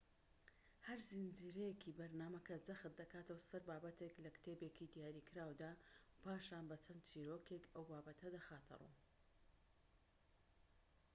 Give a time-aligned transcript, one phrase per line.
[0.87, 5.79] هەر زنجیرەیەکی بەرنامەکە جەخت دەکاتەوە سەر بابەتێك لە کتێبێکی دیاریکراودا و
[6.23, 8.93] پاشان بە چەند چیرۆکێك ئەو بابەتە دەخاتە ڕوو